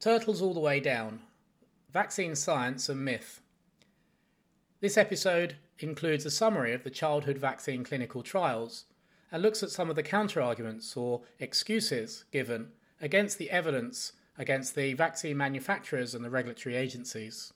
[0.00, 1.20] Turtles All the Way Down
[1.92, 3.42] Vaccine Science and Myth.
[4.80, 8.86] This episode includes a summary of the childhood vaccine clinical trials
[9.30, 12.68] and looks at some of the counterarguments or excuses given
[12.98, 17.52] against the evidence against the vaccine manufacturers and the regulatory agencies.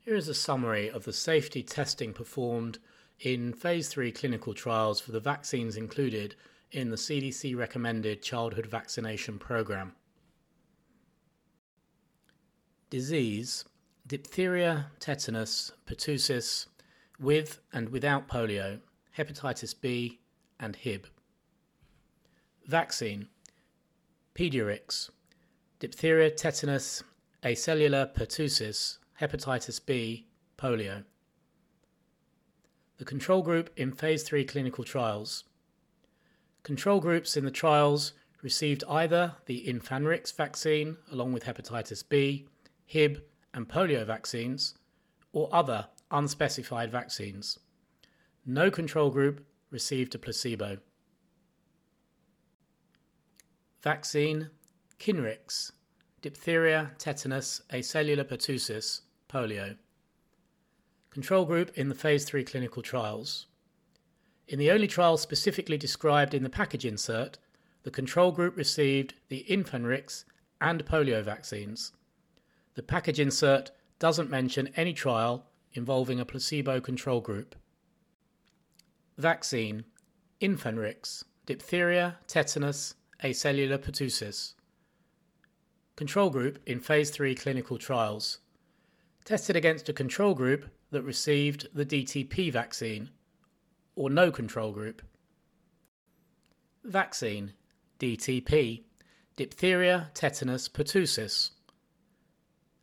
[0.00, 2.80] Here is a summary of the safety testing performed
[3.20, 6.34] in phase 3 clinical trials for the vaccines included
[6.72, 9.94] in the CDC recommended childhood vaccination program.
[12.92, 13.64] Disease
[14.06, 16.66] diphtheria, tetanus, pertussis,
[17.18, 18.80] with and without polio,
[19.16, 20.20] hepatitis B,
[20.60, 21.06] and Hib.
[22.66, 23.28] Vaccine
[24.34, 25.08] Pediarix,
[25.80, 27.02] diphtheria, tetanus,
[27.42, 30.26] acellular pertussis, hepatitis B,
[30.58, 31.04] polio.
[32.98, 35.44] The control group in phase 3 clinical trials.
[36.62, 42.48] Control groups in the trials received either the Infanrix vaccine along with hepatitis B,
[42.84, 43.22] Hib,
[43.54, 44.74] and polio vaccines,
[45.32, 47.58] or other unspecified vaccines.
[48.44, 50.78] No control group received a placebo.
[53.82, 54.50] Vaccine
[54.98, 55.72] Kinrix,
[56.20, 59.76] diphtheria, tetanus, acellular pertussis, polio.
[61.10, 63.46] Control group in the phase 3 clinical trials.
[64.46, 67.38] In the only trial specifically described in the package insert,
[67.82, 70.24] the control group received the Infanrix
[70.60, 71.92] and polio vaccines.
[72.74, 77.54] The package insert doesn't mention any trial involving a placebo control group.
[79.18, 79.84] Vaccine
[80.40, 84.54] Infanrix, diphtheria, tetanus, acellular pertussis.
[85.94, 88.38] Control group in phase 3 clinical trials.
[89.24, 93.10] Tested against a control group that received the DTP vaccine,
[93.94, 95.02] or no control group.
[96.82, 97.52] Vaccine
[98.00, 98.82] DTP,
[99.36, 101.50] diphtheria, tetanus, pertussis.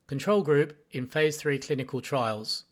[0.10, 2.64] Control group in phase 3 clinical trials.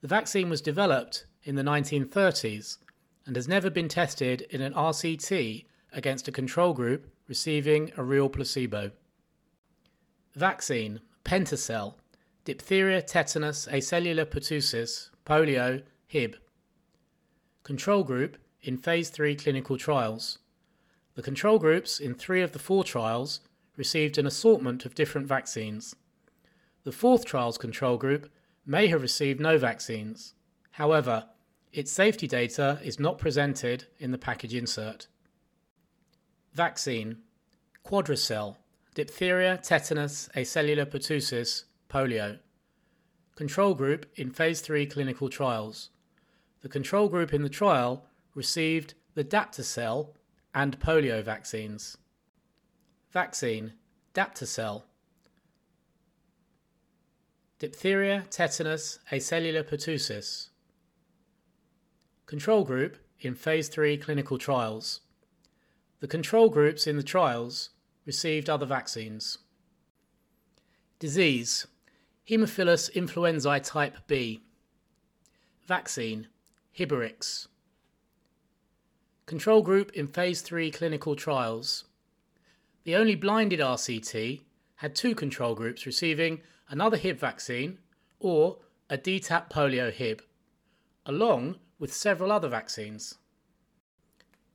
[0.00, 2.78] The vaccine was developed in the 1930s
[3.26, 8.30] and has never been tested in an RCT against a control group receiving a real
[8.30, 8.92] placebo.
[10.34, 11.98] Vaccine Pentacel,
[12.46, 16.38] diphtheria, tetanus, acellular pertussis, polio, Hib.
[17.62, 20.38] Control group in phase 3 clinical trials.
[21.14, 23.40] The control groups in three of the four trials
[23.76, 25.94] received an assortment of different vaccines.
[26.84, 28.30] The fourth trial's control group
[28.66, 30.34] may have received no vaccines.
[30.72, 31.26] However,
[31.72, 35.08] its safety data is not presented in the package insert.
[36.52, 37.18] Vaccine
[37.84, 38.56] Quadracel,
[38.94, 42.38] diphtheria, tetanus, acellular pertussis, polio.
[43.34, 45.90] Control group in phase 3 clinical trials.
[46.60, 50.10] The control group in the trial received the Daptacel
[50.54, 51.96] and polio vaccines.
[53.10, 53.72] Vaccine
[54.14, 54.84] Daptacel
[57.58, 60.48] diphtheria, tetanus, acellular pertussis.
[62.26, 65.00] Control group in phase 3 clinical trials.
[66.00, 67.70] The control groups in the trials
[68.04, 69.38] received other vaccines.
[70.98, 71.66] Disease
[72.28, 74.42] Haemophilus influenzae type B.
[75.66, 76.28] Vaccine
[76.78, 77.48] Hiberix.
[79.26, 81.84] Control group in phase 3 clinical trials.
[82.84, 84.40] The only blinded RCT
[84.76, 86.40] had two control groups receiving
[86.74, 87.78] another Hib vaccine,
[88.18, 88.58] or
[88.90, 90.20] a DTaP polio Hib,
[91.06, 93.14] along with several other vaccines.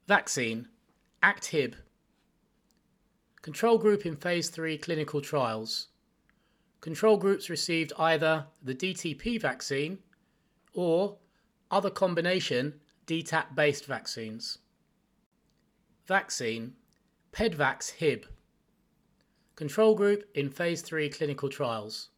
[0.06, 0.68] Vaccine
[1.24, 1.78] ACT-HIB.
[3.42, 5.88] Control group in phase 3 clinical trials.
[6.82, 10.00] Control groups received either the DTP vaccine
[10.74, 11.16] or
[11.72, 14.58] other combination DTaP based vaccines.
[16.06, 16.74] Vaccine
[17.32, 18.26] PEDVAX HIB.
[19.60, 22.12] Control group in phase 3 clinical trials.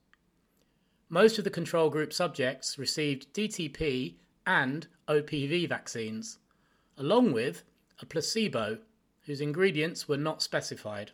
[1.10, 4.14] Most of the control group subjects received DTP
[4.46, 6.38] and OPV vaccines,
[7.00, 7.64] along with
[8.00, 8.78] a placebo
[9.26, 11.14] whose ingredients were not specified.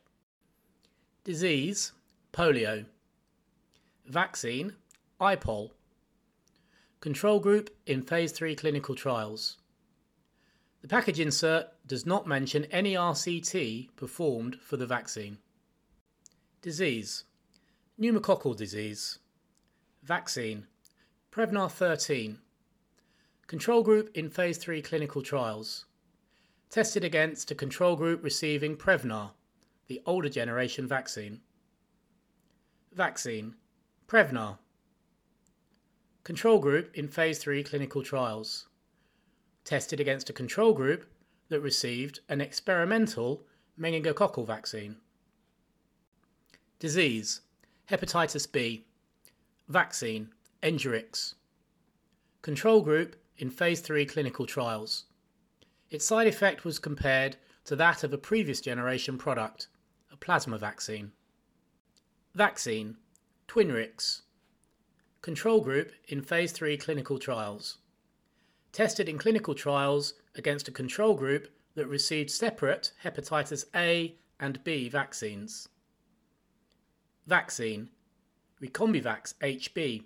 [1.24, 1.94] Disease
[2.34, 2.88] polio.
[4.06, 4.74] Vaccine
[5.22, 5.72] IPOL.
[7.00, 9.56] Control group in phase 3 clinical trials.
[10.82, 15.38] The package insert does not mention any RCT performed for the vaccine.
[16.64, 17.24] Disease
[18.02, 19.20] Pneumococcal disease.
[20.02, 20.66] Vaccine
[21.32, 22.40] Prevnar 13.
[23.46, 25.86] Control group in phase 3 clinical trials.
[26.72, 29.34] Tested against a control group receiving Prevnar,
[29.86, 31.42] the older generation vaccine.
[32.92, 33.54] Vaccine
[34.08, 34.58] Prevnar.
[36.24, 38.68] Control group in phase 3 clinical trials.
[39.64, 41.06] Tested against a control group
[41.50, 43.44] that received an experimental
[43.80, 44.98] meningococcal vaccine.
[46.80, 47.42] Disease
[47.90, 48.86] Hepatitis B.
[49.68, 50.30] Vaccine
[50.62, 51.34] Engerix.
[52.44, 55.06] Control group in Phase 3 clinical trials.
[55.90, 59.70] Its side effect was compared to that of a previous generation product,
[60.14, 61.14] a plasma vaccine.
[62.36, 62.98] Vaccine
[63.48, 64.22] Twinrix.
[65.24, 67.80] Control group in Phase 3 clinical trials.
[68.72, 74.90] Tested in clinical trials against a control group that received separate hepatitis A and B
[74.90, 75.70] vaccines.
[77.28, 77.90] Vaccine
[78.64, 80.06] Recombivax HB.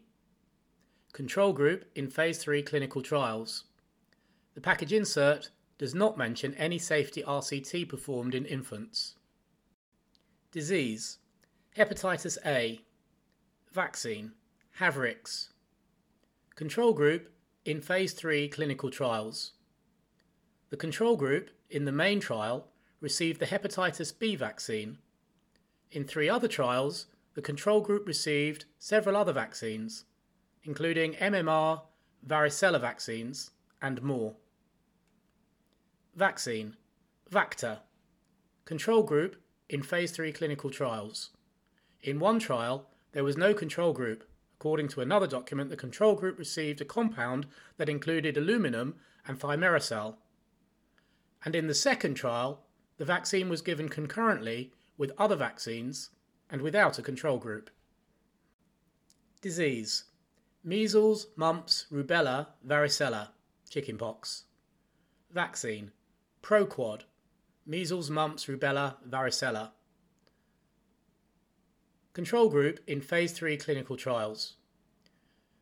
[1.14, 3.66] Control group in Phase 3 clinical trials.
[4.56, 9.18] The package insert does not mention any safety RCT performed in infants.
[10.52, 11.20] Disease
[11.78, 12.82] Hepatitis A.
[13.72, 14.32] Vaccine
[14.80, 15.50] Havrix.
[16.56, 17.32] Control group
[17.66, 19.52] in Phase 3 clinical trials.
[20.72, 22.70] The control group in the main trial
[23.00, 24.98] received the hepatitis B vaccine.
[25.92, 30.06] In three other trials, the control group received several other vaccines,
[30.63, 31.81] including MMR,
[32.28, 33.51] varicella vaccines,
[33.81, 34.36] and more.
[36.16, 36.75] Vaccine
[37.31, 37.80] Vaqta.
[38.66, 39.38] Control group
[39.69, 41.30] in Phase 3 clinical trials.
[42.04, 44.27] In one trial, there was no control group.
[44.60, 48.95] According to another document, the control group received a compound that included aluminum
[49.25, 50.16] and thimerosal.
[51.45, 52.66] And in the second trial,
[52.98, 56.10] the vaccine was given concurrently with other vaccines
[56.51, 57.69] and without a control group.
[59.42, 60.03] Disease
[60.63, 63.30] Measles, mumps, rubella, varicella,
[63.69, 64.44] chickenpox.
[65.31, 65.92] Vaccine
[66.44, 67.03] Proquad
[67.65, 69.71] Measles, mumps, rubella, varicella.
[72.13, 74.56] Control group in Phase 3 clinical trials.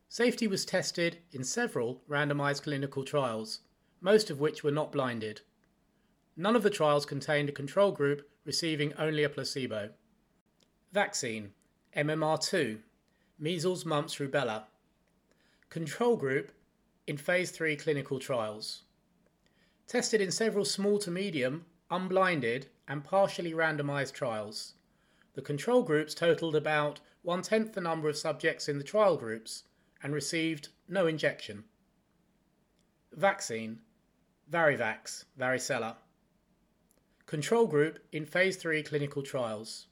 [0.08, 3.60] Safety was tested in several randomized clinical trials,
[4.00, 5.42] most of which were not blinded.
[6.36, 9.90] None of the trials contained a control group receiving only a placebo.
[10.92, 11.52] Vaccine
[11.96, 12.80] MMR2
[13.38, 14.64] Measles, mumps, rubella.
[15.68, 16.50] Control group
[17.06, 18.82] in Phase 3 clinical trials.
[19.86, 24.74] Tested in several small to medium, unblinded, and partially randomized trials.
[25.34, 29.62] The control groups totaled about one tenth the number of subjects in the trial groups
[30.02, 31.62] and received no injection.
[33.12, 33.78] Vaccine
[34.50, 35.94] Varivax, varicella.
[37.26, 39.86] Control group in Phase 3 clinical trials.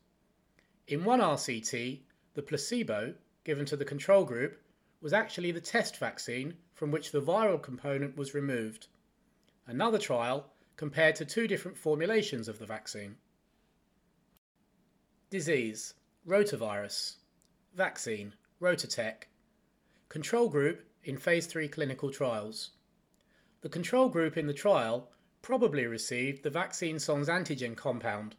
[0.88, 2.00] In one RCT,
[2.32, 3.14] the placebo
[3.44, 4.58] given to the control group
[5.02, 8.86] was actually the test vaccine from which the viral component was removed.
[9.66, 13.16] Another trial compared to two different formulations of the vaccine.
[15.28, 15.92] Disease
[16.26, 17.16] Rotavirus.
[17.74, 19.24] Vaccine RotaTeq.
[20.08, 22.70] Control group in Phase 3 clinical trials.
[23.60, 25.10] The control group in the trial
[25.42, 28.36] probably received the vaccine sans antigen compound.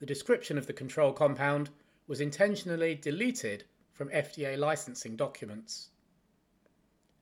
[0.00, 1.70] The description of the control compound
[2.06, 5.88] was intentionally deleted from FDA licensing documents.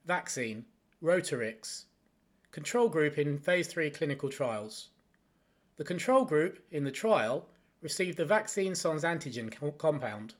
[0.05, 0.65] Vaccine
[1.01, 1.85] Rotarix.
[2.51, 4.89] Control group in Phase 3 clinical trials.
[5.77, 7.47] The control group in the trial
[7.81, 10.35] received the vaccine sans antigen compound.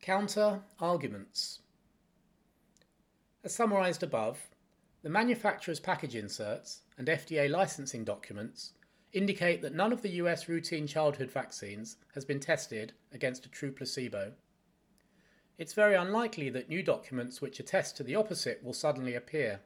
[0.00, 1.60] Counter arguments.
[3.42, 4.48] As summarized above,
[5.02, 8.72] the manufacturer's package inserts and FDA licensing documents
[9.14, 13.70] indicate that none of the US routine childhood vaccines has been tested against a true
[13.70, 14.32] placebo.
[15.56, 19.60] It's very unlikely that new documents which attest to the opposite will suddenly appear.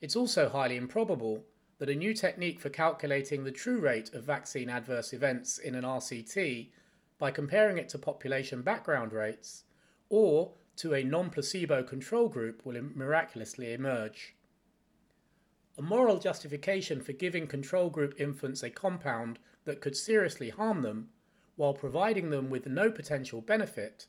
[0.00, 1.44] It's also highly improbable
[1.78, 5.84] that a new technique for calculating the true rate of vaccine adverse events in an
[5.84, 6.70] RCT
[7.18, 9.62] by comparing it to population background rates
[10.08, 14.34] or to a non placebo control group will miraculously emerge.
[15.78, 21.10] A moral justification for giving control group infants a compound that could seriously harm them
[21.56, 24.06] while providing them with no potential benefit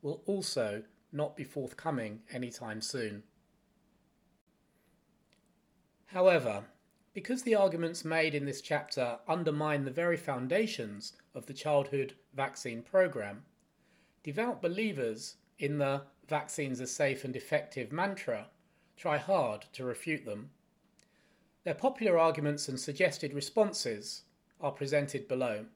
[0.00, 3.22] will also not be forthcoming anytime soon.
[6.06, 6.64] However,
[7.14, 12.82] because the arguments made in this chapter undermine the very foundations of the childhood vaccine
[12.82, 13.44] program,
[14.22, 18.48] devout believers in the vaccines are safe and effective mantra
[18.96, 20.50] try hard to refute them.
[21.64, 24.24] Their popular arguments and suggested responses
[24.60, 25.66] are presented below.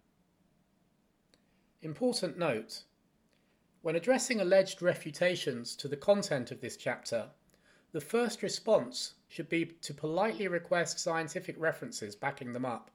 [1.82, 2.82] Important note
[3.82, 7.30] when addressing alleged refutations to the content of this chapter,
[7.92, 12.90] the first response should be to politely request scientific references backing them up.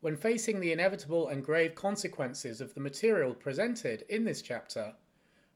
[0.00, 4.94] When facing the inevitable and grave consequences of the material presented in this chapter,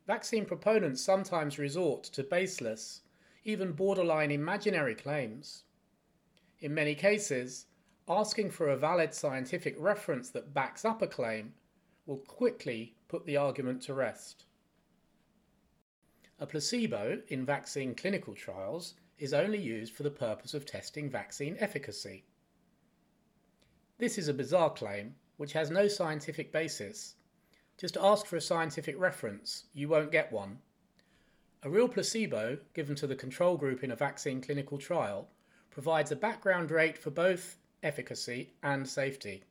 [0.09, 3.03] vaccine proponents sometimes resort to baseless,
[3.45, 5.63] even borderline imaginary claims.
[6.61, 7.67] In many cases,
[8.09, 11.55] asking for a valid scientific reference that backs up a claim
[12.07, 14.47] will quickly put the argument to rest.
[16.41, 21.57] A placebo in vaccine clinical trials is only used for the purpose of testing vaccine
[21.61, 22.25] efficacy.
[23.99, 27.15] This is a bizarre claim which has no scientific basis.
[27.77, 30.59] Just ask for a scientific reference, you won't get one.
[31.63, 35.29] A real placebo given to the control group in a vaccine clinical trial
[35.71, 39.45] provides a background rate for both efficacy and safety.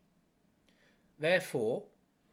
[1.20, 1.86] Therefore,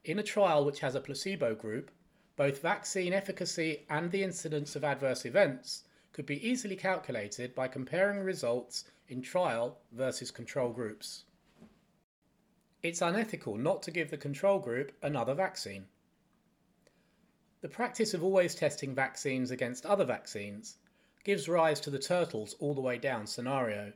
[0.05, 1.91] in a trial which has a placebo group,
[2.37, 8.21] both vaccine efficacy and the incidence of adverse events could be easily calculated by comparing
[8.21, 11.25] results in trial versus control groups.
[12.83, 15.87] It's unethical not to give the control group another vaccine.
[17.62, 20.76] The practice of always testing vaccines against other vaccines
[21.25, 23.93] gives rise to the turtles all the way down scenario,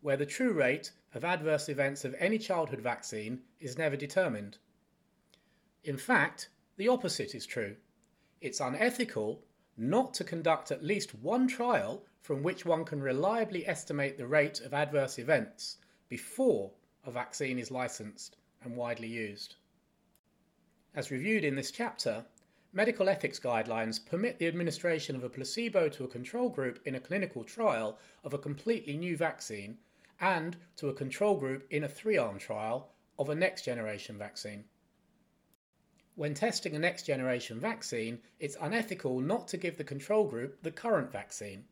[0.00, 4.58] where the true rate of adverse events of any childhood vaccine is never determined.
[5.84, 7.76] In fact, the opposite is true.
[8.40, 9.42] It's unethical
[9.76, 14.60] not to conduct at least one trial from which one can reliably estimate the rate
[14.60, 16.72] of adverse events before
[17.04, 19.56] a vaccine is licensed and widely used.
[20.94, 22.24] As reviewed in this chapter,
[22.72, 27.00] medical ethics guidelines permit the administration of a placebo to a control group in a
[27.00, 29.76] clinical trial of a completely new vaccine
[30.20, 32.88] and to a control group in a three arm trial
[33.18, 34.64] of a next generation vaccine.
[36.14, 40.70] When testing a next generation vaccine, it's unethical not to give the control group the
[40.70, 41.64] current vaccine.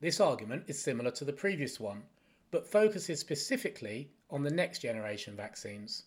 [0.00, 2.02] This argument is similar to the previous one,
[2.50, 6.04] but focuses specifically on the next generation vaccines.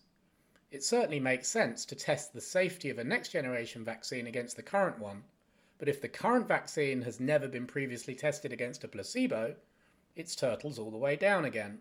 [0.70, 4.62] It certainly makes sense to test the safety of a next generation vaccine against the
[4.62, 5.24] current one,
[5.78, 9.56] but if the current vaccine has never been previously tested against a placebo,
[10.14, 11.80] it's turtles all the way down again.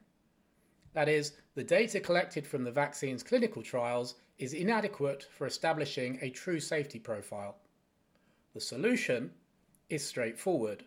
[0.94, 6.32] That is, the data collected from the vaccine's clinical trials is inadequate for establishing a
[6.32, 7.58] true safety profile.
[8.56, 9.36] The solution
[9.90, 10.84] is straightforward.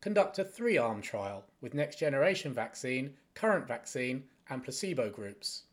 [0.00, 5.64] Conduct a three arm trial with next generation vaccine, current vaccine, and placebo groups.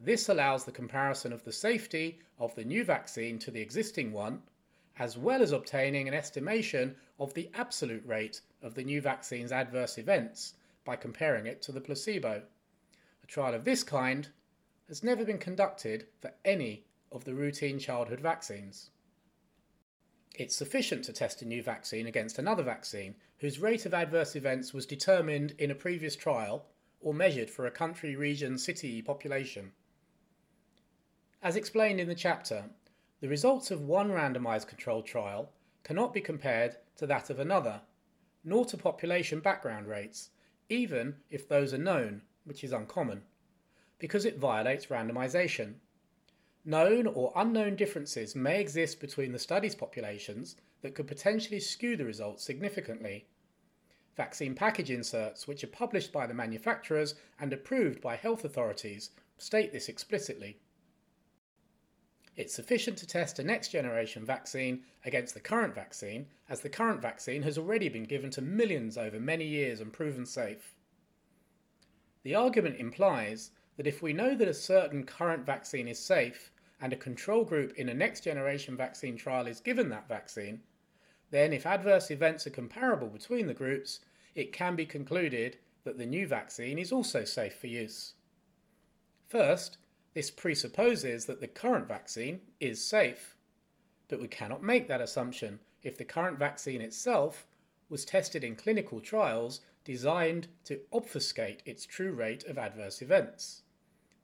[0.00, 4.42] This allows the comparison of the safety of the new vaccine to the existing one,
[4.98, 9.96] as well as obtaining an estimation of the absolute rate of the new vaccine's adverse
[9.96, 12.42] events by comparing it to the placebo.
[13.22, 14.28] A trial of this kind
[14.88, 18.90] has never been conducted for any of the routine childhood vaccines.
[20.34, 24.74] It's sufficient to test a new vaccine against another vaccine whose rate of adverse events
[24.74, 26.66] was determined in a previous trial
[27.00, 29.72] or measured for a country, region, city population.
[31.44, 32.70] As explained in the chapter,
[33.20, 37.82] the results of one randomized controlled trial cannot be compared to that of another,
[38.42, 40.30] nor to population background rates,
[40.70, 43.24] even if those are known, which is uncommon,
[43.98, 45.74] because it violates randomization.
[46.64, 52.06] Known or unknown differences may exist between the study's populations that could potentially skew the
[52.06, 53.26] results significantly.
[54.16, 59.74] Vaccine package inserts, which are published by the manufacturers and approved by health authorities, state
[59.74, 60.58] this explicitly.
[62.36, 67.00] It's sufficient to test a next generation vaccine against the current vaccine, as the current
[67.00, 70.74] vaccine has already been given to millions over many years and proven safe.
[72.24, 76.50] The argument implies that if we know that a certain current vaccine is safe
[76.80, 80.60] and a control group in a next generation vaccine trial is given that vaccine,
[81.30, 84.00] then if adverse events are comparable between the groups,
[84.34, 88.14] it can be concluded that the new vaccine is also safe for use.
[89.28, 89.78] First,
[90.14, 93.36] this presupposes that the current vaccine is safe,
[94.08, 97.46] but we cannot make that assumption if the current vaccine itself
[97.88, 103.62] was tested in clinical trials designed to obfuscate its true rate of adverse events.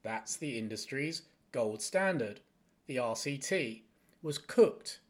[0.02, 2.40] That's the industry's gold standard.
[2.86, 3.82] The RCT
[4.22, 5.00] was cooked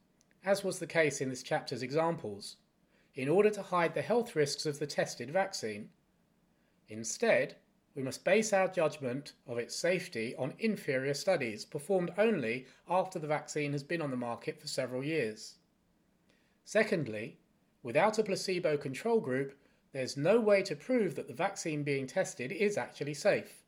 [0.45, 2.57] as was the case in this chapter's examples,
[3.15, 5.91] in order to hide the health risks of the tested vaccine.
[6.89, 7.57] Instead,
[7.95, 13.27] we must base our judgment of its safety on inferior studies performed only after the
[13.27, 15.57] vaccine has been on the market for several years.
[16.65, 17.37] Secondly,
[17.83, 19.59] without a placebo control group,
[19.93, 23.65] there's no way to prove that the vaccine being tested is actually safe.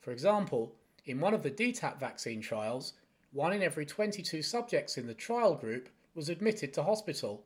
[0.00, 2.94] For example, in one of the DTaP vaccine trials,
[3.32, 7.44] one in every 22 subjects in the trial group was admitted to hospital.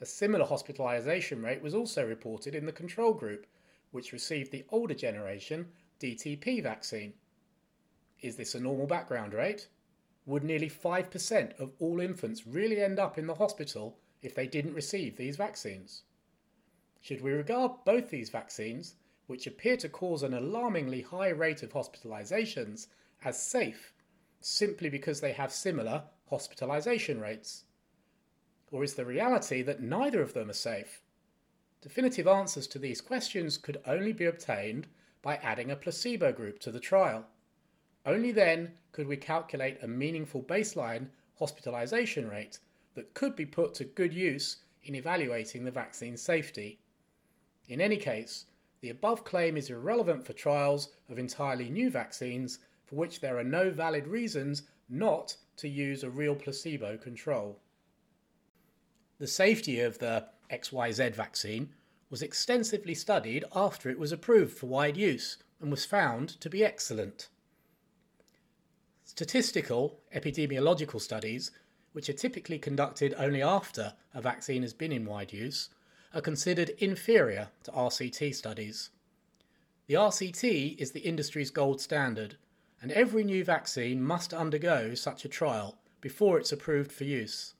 [0.00, 3.46] A similar hospitalisation rate was also reported in the control group,
[3.90, 5.68] which received the older generation
[6.00, 7.14] DTP vaccine.
[8.20, 9.68] Is this a normal background rate?
[10.26, 14.74] Would nearly 5% of all infants really end up in the hospital if they didn't
[14.74, 16.02] receive these vaccines?
[17.00, 21.72] Should we regard both these vaccines, which appear to cause an alarmingly high rate of
[21.72, 22.88] hospitalizations,
[23.24, 23.92] as safe,
[24.40, 27.64] simply because they have similar hospitalization rates?
[28.70, 31.02] Or is the reality that neither of them are safe?
[31.80, 34.88] Definitive answers to these questions could only be obtained
[35.22, 37.26] by adding a placebo group to the trial.
[38.04, 41.08] Only then could we calculate a meaningful baseline
[41.38, 42.58] hospitalization rate
[42.94, 46.80] that could be put to good use in evaluating the vaccine's safety.
[47.68, 48.46] In any case,
[48.80, 53.44] the above claim is irrelevant for trials of entirely new vaccines for which there are
[53.44, 57.60] no valid reasons not to use a real placebo control.
[59.18, 61.70] The safety of the XYZ vaccine
[62.10, 66.64] was extensively studied after it was approved for wide use and was found to be
[66.64, 67.28] excellent.
[69.04, 71.50] Statistical epidemiological studies,
[71.92, 75.70] which are typically conducted only after a vaccine has been in wide use,
[76.14, 78.90] are considered inferior to RCT studies.
[79.86, 82.36] The RCT is the industry's gold standard,
[82.80, 87.54] and every new vaccine must undergo such a trial before it's approved for use.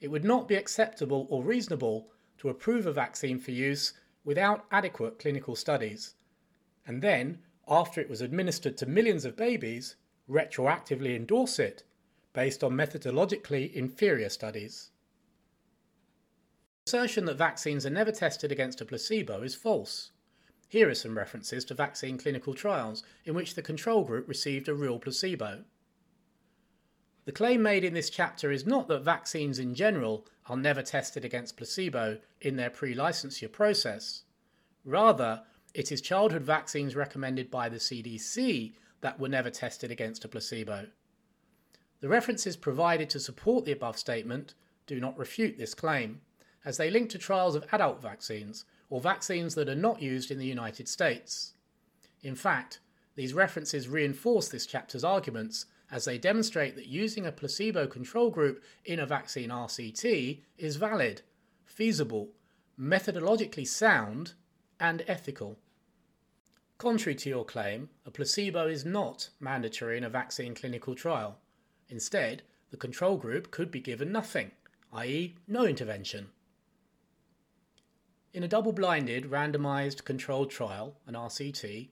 [0.00, 3.92] It would not be acceptable or reasonable to approve a vaccine for use
[4.24, 6.14] without adequate clinical studies,
[6.86, 9.96] and then, after it was administered to millions of babies,
[10.28, 11.84] retroactively endorse it
[12.32, 14.90] based on methodologically inferior studies.
[16.84, 20.10] The assertion that vaccines are never tested against a placebo is false.
[20.68, 24.74] Here are some references to vaccine clinical trials in which the control group received a
[24.74, 25.64] real placebo.
[27.24, 31.24] The claim made in this chapter is not that vaccines in general are never tested
[31.24, 34.24] against placebo in their pre licensure process.
[34.84, 40.28] Rather, it is childhood vaccines recommended by the CDC that were never tested against a
[40.28, 40.86] placebo.
[42.00, 44.54] The references provided to support the above statement
[44.86, 46.20] do not refute this claim
[46.64, 50.38] as they link to trials of adult vaccines or vaccines that are not used in
[50.38, 51.54] the United States.
[52.22, 52.80] In fact,
[53.16, 58.62] these references reinforce this chapter's arguments as they demonstrate that using a placebo control group
[58.84, 61.22] in a vaccine RCT is valid,
[61.64, 62.30] feasible,
[62.78, 64.32] methodologically sound,
[64.80, 65.58] and ethical.
[66.78, 71.38] Contrary to your claim, a placebo is not mandatory in a vaccine clinical trial.
[71.88, 74.50] Instead, the control group could be given nothing,
[74.92, 76.28] i.e., no intervention.
[78.32, 81.90] In a double blinded, randomized controlled trial, an RCT,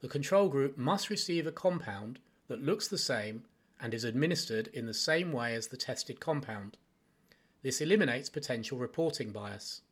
[0.00, 3.44] the control group must receive a compound that looks the same
[3.80, 6.76] and is administered in the same way as the tested compound.
[7.62, 9.82] This eliminates potential reporting bias.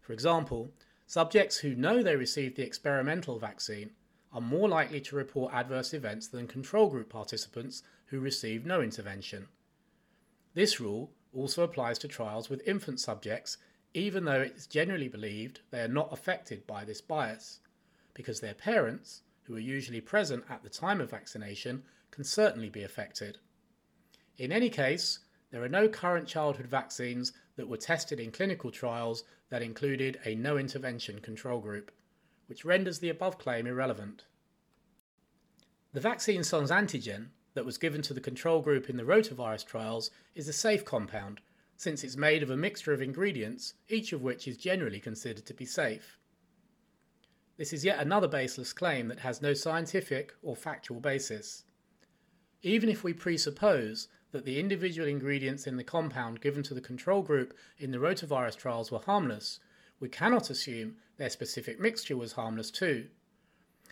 [0.00, 0.70] For example,
[1.06, 3.90] subjects who know they received the experimental vaccine
[4.32, 9.46] are more likely to report adverse events than control group participants who received no intervention.
[10.54, 13.58] This rule also applies to trials with infant subjects
[13.94, 17.60] even though it is generally believed they are not affected by this bias,
[18.12, 22.82] because their parents, who are usually present at the time of vaccination, can certainly be
[22.82, 23.38] affected.
[24.36, 29.24] In any case, there are no current childhood vaccines that were tested in clinical trials
[29.50, 31.92] that included a no intervention control group,
[32.46, 34.24] which renders the above claim irrelevant.
[35.92, 40.10] The vaccine sans antigen that was given to the control group in the rotavirus trials
[40.34, 41.40] is a safe compound
[41.76, 45.54] since it's made of a mixture of ingredients, each of which is generally considered to
[45.54, 46.18] be safe.
[47.56, 51.64] This is yet another baseless claim that has no scientific or factual basis.
[52.62, 57.22] Even if we presuppose that the individual ingredients in the compound given to the control
[57.22, 59.60] group in the rotavirus trials were harmless,
[60.00, 63.06] we cannot assume their specific mixture was harmless too.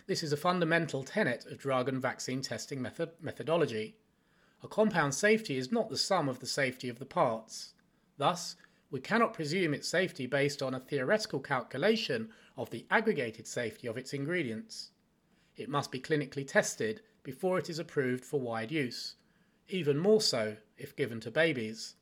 [0.07, 3.95] This is a fundamental tenet of drug and vaccine testing method- methodology.
[4.61, 7.73] A compound's safety is not the sum of the safety of the parts.
[8.17, 8.57] Thus,
[8.93, 13.97] we cannot presume its safety based on a theoretical calculation of the aggregated safety of
[13.97, 14.91] its ingredients.
[15.57, 19.15] It must be clinically tested before it is approved for wide use,
[19.67, 21.95] even more so if given to babies.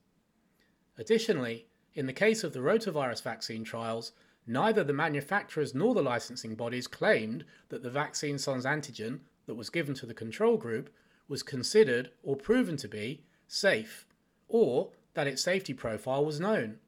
[0.98, 4.12] Additionally, in the case of the rotavirus vaccine trials,
[4.46, 9.70] neither the manufacturers nor the licensing bodies claimed that the vaccine sans antigen that was
[9.70, 10.90] given to the control group
[11.30, 14.06] was considered or proven to be safe,
[14.50, 16.80] or that its safety profile was known.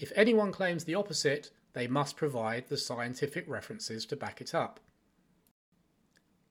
[0.00, 4.80] If anyone claims the opposite, they must provide the scientific references to back it up.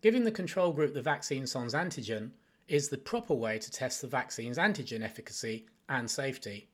[0.04, 2.30] Giving the control group the vaccine sans antigen
[2.68, 6.70] is the proper way to test the vaccine's antigen efficacy and safety.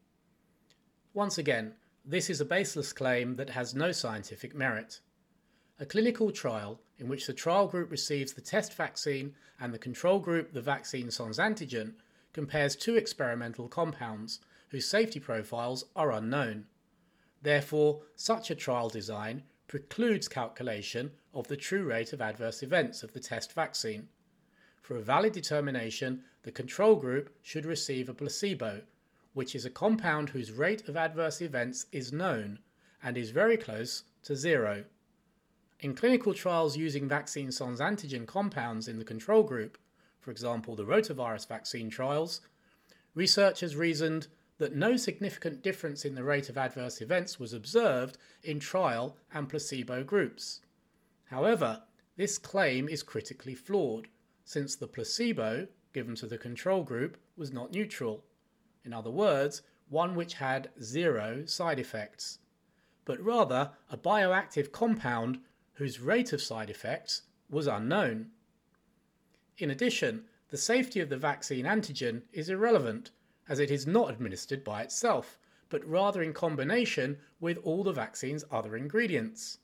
[1.13, 4.99] Once again, this is a baseless claim that has no scientific merit.
[5.79, 10.19] A clinical trial in which the trial group receives the test vaccine and the control
[10.19, 11.93] group the vaccine sans antigen
[12.35, 16.65] compares two experimental compounds whose safety profiles are unknown.
[17.41, 23.13] Therefore, such a trial design precludes calculation of the true rate of adverse events of
[23.13, 24.09] the test vaccine.
[24.81, 28.81] For a valid determination, the control group should receive a placebo,
[29.33, 32.59] which is a compound whose rate of adverse events is known
[33.01, 34.83] and is very close to zero.
[35.79, 39.77] In clinical trials using vaccine sans antigen compounds in the control group,
[40.25, 42.41] for example the rotavirus vaccine trials,
[43.13, 48.59] researchers reasoned that no significant difference in the rate of adverse events was observed in
[48.59, 50.61] trial and placebo groups.
[51.25, 51.83] However,
[52.17, 54.07] this claim is critically flawed
[54.43, 58.23] since the placebo given to the control group was not neutral.
[58.83, 62.39] In other words, one which had zero side effects,
[63.05, 65.39] but rather a bioactive compound
[65.73, 68.31] whose rate of side effects was unknown.
[69.57, 73.11] In addition, the safety of the vaccine antigen is irrelevant
[73.47, 75.39] as it is not administered by itself,
[75.69, 79.59] but rather in combination with all the vaccine's other ingredients.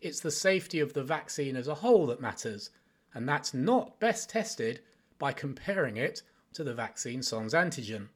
[0.00, 2.70] It's the safety of the vaccine as a whole that matters,
[3.14, 4.80] and that's not best tested
[5.18, 8.08] by comparing it to the vaccine sans antigen.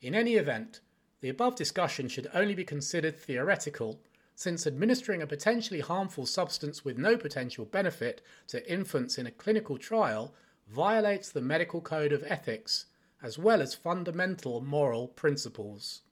[0.00, 0.80] In any event,
[1.20, 4.00] the above discussion should only be considered theoretical,
[4.36, 9.78] since administering a potentially harmful substance with no potential benefit to infants in a clinical
[9.78, 10.34] trial
[10.68, 12.84] violates the medical code of ethics
[13.22, 16.02] as well as fundamental moral principles.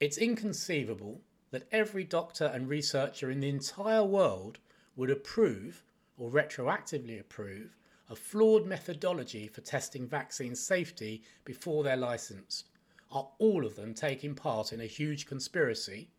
[0.00, 4.58] It's inconceivable that every doctor and researcher in the entire world
[4.96, 5.84] would approve
[6.16, 7.76] or retroactively approve
[8.08, 12.70] a flawed methodology for testing vaccine safety before they're licensed?
[13.10, 16.10] Are all of them taking part in a huge conspiracy?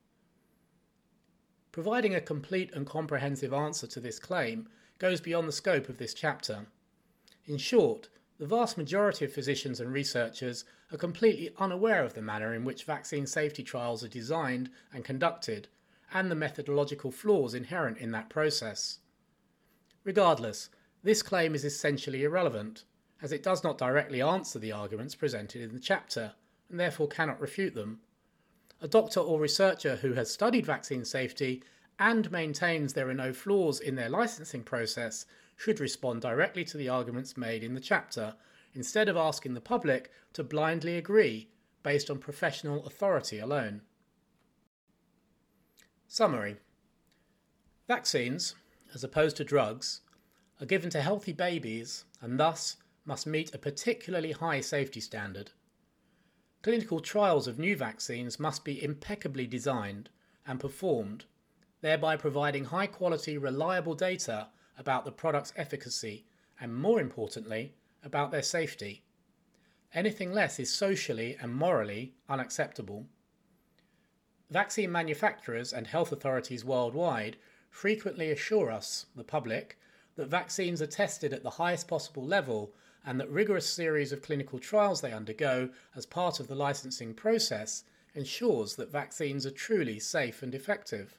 [1.71, 6.13] Providing a complete and comprehensive answer to this claim goes beyond the scope of this
[6.13, 6.65] chapter.
[7.45, 12.54] In short, the vast majority of physicians and researchers are completely unaware of the manner
[12.54, 15.67] in which vaccine safety trials are designed and conducted
[16.12, 18.99] and the methodological flaws inherent in that process.
[20.04, 20.69] Regardless,
[21.04, 22.84] this claim is essentially irrelevant,
[23.21, 26.34] as it does not directly answer the arguments presented in the chapter,
[26.69, 27.99] and therefore cannot refute them.
[28.82, 31.63] A doctor or researcher who has studied vaccine safety
[31.99, 35.25] and maintains there are no flaws in their licensing process
[35.58, 38.36] should respond directly to the arguments made in the chapter,
[38.73, 41.49] instead of asking the public to blindly agree
[41.84, 43.82] based on professional authority alone.
[46.08, 46.58] Summary
[47.88, 48.55] Vaccines,
[48.93, 50.01] as opposed to drugs,
[50.62, 55.51] are given to healthy babies and thus must meet a particularly high safety standard.
[56.62, 60.10] Clinical trials of new vaccines must be impeccably designed
[60.45, 61.24] and performed,
[61.80, 66.26] thereby providing high quality, reliable data about the product's efficacy
[66.60, 69.04] and, more importantly, about their safety.
[69.93, 73.08] Anything less is socially and morally unacceptable.
[74.50, 77.38] Vaccine manufacturers and health authorities worldwide
[77.69, 79.80] frequently assure us, the public,
[80.15, 82.74] that vaccines are tested at the highest possible level
[83.05, 87.83] and that rigorous series of clinical trials they undergo as part of the licensing process
[88.13, 91.17] ensures that vaccines are truly safe and effective.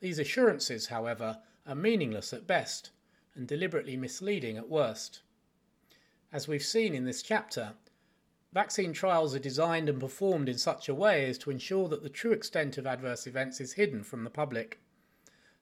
[0.00, 2.90] These assurances, however, are meaningless at best
[3.34, 5.20] and deliberately misleading at worst.
[6.32, 7.74] As we've seen in this chapter,
[8.52, 12.08] Vaccine trials are designed and performed in such a way as to ensure that the
[12.08, 14.80] true extent of adverse events is hidden from the public.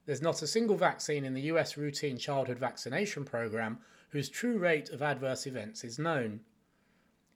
[0.07, 4.89] There's not a single vaccine in the US routine childhood vaccination program whose true rate
[4.91, 6.41] of adverse events is known.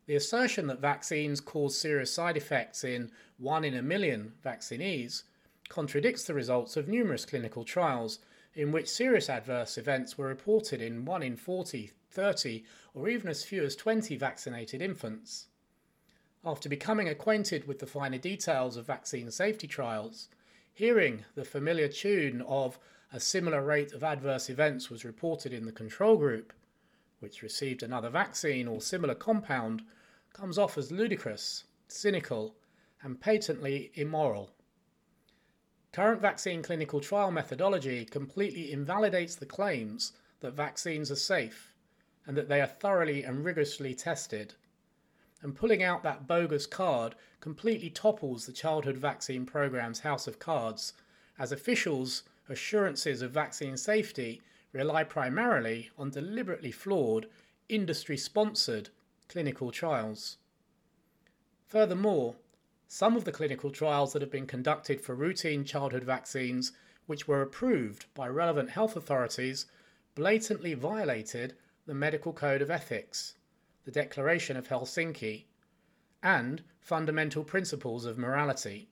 [0.06, 5.24] The assertion that vaccines cause serious side effects in 1 in a million vaccinees
[5.68, 8.18] contradicts the results of numerous clinical trials
[8.54, 13.44] in which serious adverse events were reported in 1 in 40, 30, or even as
[13.44, 15.46] few as 20 vaccinated infants.
[16.44, 20.28] After becoming acquainted with the finer details of vaccine safety trials,
[20.74, 22.78] hearing the familiar tune of
[23.12, 26.52] a similar rate of adverse events was reported in the control group,
[27.22, 29.82] which received another vaccine or similar compound,
[30.32, 32.56] comes off as ludicrous, cynical,
[33.02, 34.50] and patently immoral.
[35.92, 41.72] Current vaccine clinical trial methodology completely invalidates the claims that vaccines are safe
[42.26, 44.54] and that they are thoroughly and rigorously tested.
[45.42, 50.94] And pulling out that bogus card completely topples the childhood vaccine program's house of cards,
[51.38, 54.40] as officials' assurances of vaccine safety
[54.72, 57.26] rely primarily on deliberately flawed,
[57.68, 58.88] industry sponsored
[59.28, 60.38] clinical trials.
[61.66, 62.36] Furthermore,
[62.88, 66.72] some of the clinical trials that have been conducted for routine childhood vaccines,
[67.06, 69.66] which were approved by relevant health authorities,
[70.14, 71.54] blatantly violated
[71.86, 73.34] the Medical Code of Ethics,
[73.84, 75.46] the Declaration of Helsinki,
[76.22, 78.88] and fundamental principles of morality.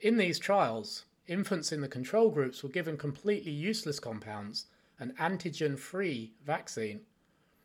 [0.00, 4.66] In these trials, infants in the control groups were given completely useless compounds,
[5.02, 7.00] an antigen free vaccine,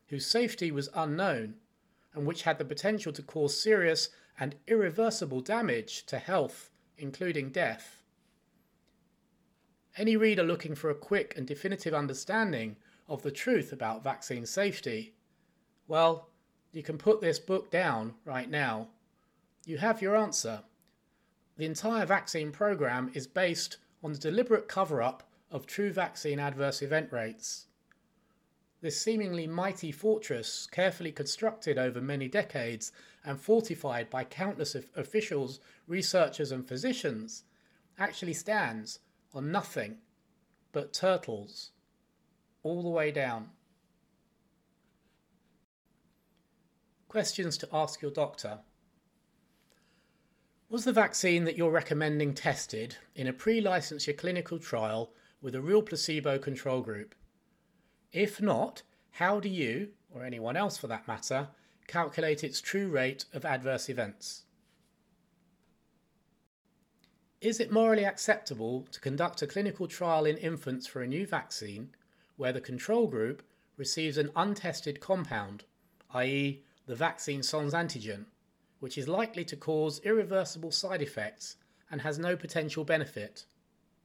[0.07, 1.53] whose safety was unknown
[2.15, 8.01] and which had the potential to cause serious and irreversible damage to health, including death.
[9.95, 12.75] Any reader looking for a quick and definitive understanding
[13.07, 15.13] of the truth about vaccine safety,
[15.87, 16.29] well,
[16.71, 18.87] you can put this book down right now.
[19.63, 20.63] You have your answer.
[21.57, 26.81] The entire vaccine program is based on the deliberate cover up of true vaccine adverse
[26.81, 27.67] event rates.
[28.81, 32.91] This seemingly mighty fortress, carefully constructed over many decades
[33.25, 37.43] and fortified by countless officials, researchers, and physicians,
[37.97, 38.99] actually stands
[39.33, 39.97] on nothing
[40.71, 41.71] but turtles
[42.61, 43.49] all the way down.
[47.07, 48.59] Questions to ask your doctor.
[50.69, 55.61] Was the vaccine that you're recommending tested in a pre licensure clinical trial with a
[55.61, 57.15] real placebo control group?
[58.11, 61.49] If not, how do you, or anyone else for that matter,
[61.87, 64.43] calculate its true rate of adverse events?
[67.39, 71.89] Is it morally acceptable to conduct a clinical trial in infants for a new vaccine
[72.35, 73.43] where the control group
[73.77, 75.63] receives an untested compound,
[76.13, 78.25] i.e., the vaccine sans antigen?
[78.79, 81.55] which is likely to cause irreversible side effects
[81.89, 83.45] and has no potential benefit.